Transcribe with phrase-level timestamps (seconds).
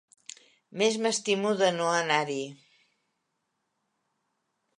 [0.81, 2.39] Més m'estimo de no anar-hi.